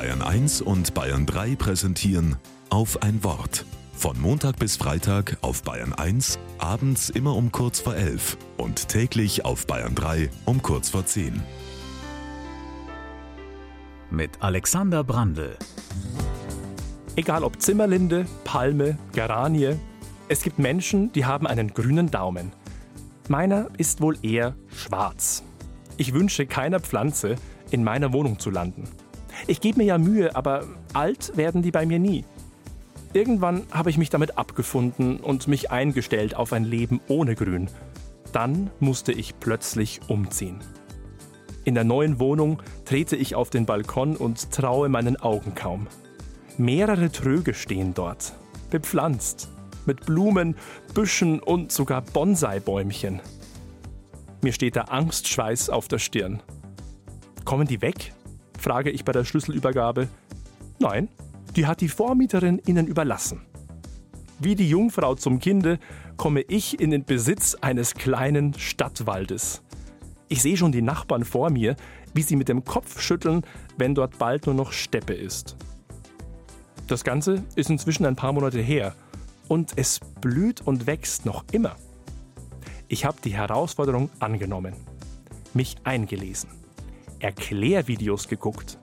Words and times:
Bayern 0.00 0.22
1 0.22 0.62
und 0.62 0.94
Bayern 0.94 1.26
3 1.26 1.56
präsentieren 1.56 2.36
auf 2.70 3.02
ein 3.02 3.22
Wort. 3.22 3.66
Von 3.92 4.18
Montag 4.18 4.58
bis 4.58 4.78
Freitag 4.78 5.36
auf 5.42 5.62
Bayern 5.62 5.92
1, 5.92 6.38
abends 6.56 7.10
immer 7.10 7.36
um 7.36 7.52
kurz 7.52 7.80
vor 7.80 7.94
11 7.94 8.38
und 8.56 8.88
täglich 8.88 9.44
auf 9.44 9.66
Bayern 9.66 9.94
3 9.94 10.30
um 10.46 10.62
kurz 10.62 10.88
vor 10.88 11.04
10. 11.04 11.42
Mit 14.10 14.30
Alexander 14.40 15.04
Brandl. 15.04 15.58
Egal 17.16 17.44
ob 17.44 17.60
Zimmerlinde, 17.60 18.24
Palme, 18.44 18.96
Geranie, 19.12 19.76
es 20.28 20.42
gibt 20.42 20.58
Menschen, 20.58 21.12
die 21.12 21.26
haben 21.26 21.46
einen 21.46 21.74
grünen 21.74 22.10
Daumen. 22.10 22.54
Meiner 23.28 23.68
ist 23.76 24.00
wohl 24.00 24.16
eher 24.22 24.54
schwarz. 24.74 25.42
Ich 25.98 26.14
wünsche 26.14 26.46
keiner 26.46 26.80
Pflanze, 26.80 27.36
in 27.70 27.84
meiner 27.84 28.14
Wohnung 28.14 28.38
zu 28.38 28.48
landen. 28.48 28.88
Ich 29.46 29.60
gebe 29.60 29.78
mir 29.78 29.84
ja 29.84 29.98
Mühe, 29.98 30.34
aber 30.36 30.66
alt 30.92 31.36
werden 31.36 31.62
die 31.62 31.70
bei 31.70 31.86
mir 31.86 31.98
nie. 31.98 32.24
Irgendwann 33.12 33.62
habe 33.72 33.90
ich 33.90 33.98
mich 33.98 34.10
damit 34.10 34.38
abgefunden 34.38 35.18
und 35.18 35.48
mich 35.48 35.70
eingestellt 35.70 36.36
auf 36.36 36.52
ein 36.52 36.64
Leben 36.64 37.00
ohne 37.08 37.34
Grün. 37.34 37.68
Dann 38.32 38.70
musste 38.78 39.12
ich 39.12 39.38
plötzlich 39.40 40.00
umziehen. 40.08 40.60
In 41.64 41.74
der 41.74 41.84
neuen 41.84 42.20
Wohnung 42.20 42.62
trete 42.84 43.16
ich 43.16 43.34
auf 43.34 43.50
den 43.50 43.66
Balkon 43.66 44.16
und 44.16 44.52
traue 44.52 44.88
meinen 44.88 45.16
Augen 45.16 45.54
kaum. 45.54 45.88
Mehrere 46.56 47.10
Tröge 47.10 47.52
stehen 47.52 47.94
dort, 47.94 48.32
bepflanzt, 48.70 49.48
mit 49.86 50.06
Blumen, 50.06 50.54
Büschen 50.94 51.40
und 51.40 51.72
sogar 51.72 52.02
Bonsai-Bäumchen. 52.02 53.20
Mir 54.42 54.52
steht 54.52 54.76
der 54.76 54.92
Angstschweiß 54.92 55.68
auf 55.68 55.88
der 55.88 55.98
Stirn. 55.98 56.42
Kommen 57.44 57.66
die 57.66 57.82
weg? 57.82 58.12
Frage 58.60 58.90
ich 58.90 59.04
bei 59.04 59.12
der 59.12 59.24
Schlüsselübergabe. 59.24 60.08
Nein, 60.78 61.08
die 61.56 61.66
hat 61.66 61.80
die 61.80 61.88
Vormieterin 61.88 62.60
ihnen 62.66 62.86
überlassen. 62.86 63.42
Wie 64.38 64.54
die 64.54 64.68
Jungfrau 64.68 65.14
zum 65.16 65.38
Kinde 65.38 65.78
komme 66.16 66.42
ich 66.42 66.80
in 66.80 66.90
den 66.90 67.04
Besitz 67.04 67.54
eines 67.54 67.94
kleinen 67.94 68.54
Stadtwaldes. 68.54 69.62
Ich 70.28 70.42
sehe 70.42 70.56
schon 70.56 70.72
die 70.72 70.82
Nachbarn 70.82 71.24
vor 71.24 71.50
mir, 71.50 71.76
wie 72.14 72.22
sie 72.22 72.36
mit 72.36 72.48
dem 72.48 72.64
Kopf 72.64 73.00
schütteln, 73.00 73.42
wenn 73.76 73.94
dort 73.94 74.18
bald 74.18 74.46
nur 74.46 74.54
noch 74.54 74.72
Steppe 74.72 75.14
ist. 75.14 75.56
Das 76.86 77.04
Ganze 77.04 77.44
ist 77.56 77.70
inzwischen 77.70 78.06
ein 78.06 78.16
paar 78.16 78.32
Monate 78.32 78.60
her 78.60 78.94
und 79.48 79.72
es 79.76 80.00
blüht 80.20 80.60
und 80.60 80.86
wächst 80.86 81.26
noch 81.26 81.44
immer. 81.52 81.76
Ich 82.88 83.04
habe 83.04 83.18
die 83.24 83.34
Herausforderung 83.34 84.10
angenommen, 84.18 84.74
mich 85.54 85.76
eingelesen, 85.84 86.50
Erklärvideos 87.20 88.28
geguckt, 88.28 88.78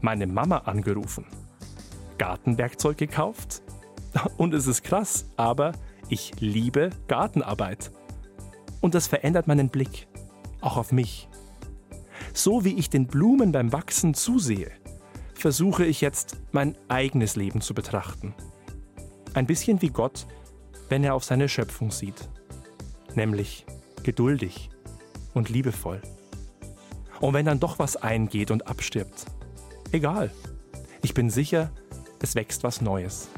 meine 0.00 0.26
Mama 0.26 0.58
angerufen, 0.58 1.26
Gartenwerkzeug 2.18 2.98
gekauft 2.98 3.62
und 4.36 4.54
es 4.54 4.66
ist 4.66 4.82
krass, 4.82 5.26
aber 5.36 5.72
ich 6.08 6.32
liebe 6.40 6.90
Gartenarbeit. 7.08 7.92
Und 8.80 8.94
das 8.94 9.06
verändert 9.06 9.46
meinen 9.46 9.68
Blick, 9.68 10.08
auch 10.60 10.76
auf 10.76 10.92
mich. 10.92 11.28
So 12.34 12.64
wie 12.64 12.74
ich 12.74 12.90
den 12.90 13.06
Blumen 13.06 13.52
beim 13.52 13.72
Wachsen 13.72 14.14
zusehe, 14.14 14.72
versuche 15.34 15.84
ich 15.84 16.00
jetzt 16.00 16.40
mein 16.50 16.76
eigenes 16.88 17.36
Leben 17.36 17.60
zu 17.60 17.74
betrachten. 17.74 18.34
Ein 19.34 19.46
bisschen 19.46 19.80
wie 19.82 19.90
Gott, 19.90 20.26
wenn 20.88 21.04
er 21.04 21.14
auf 21.14 21.24
seine 21.24 21.48
Schöpfung 21.48 21.90
sieht 21.90 22.28
nämlich 23.16 23.66
geduldig 24.02 24.70
und 25.34 25.48
liebevoll. 25.48 26.00
Und 27.22 27.34
wenn 27.34 27.46
dann 27.46 27.60
doch 27.60 27.78
was 27.78 27.96
eingeht 27.96 28.50
und 28.50 28.66
abstirbt, 28.66 29.26
egal. 29.92 30.32
Ich 31.02 31.14
bin 31.14 31.30
sicher, 31.30 31.70
es 32.20 32.34
wächst 32.34 32.64
was 32.64 32.80
Neues. 32.80 33.28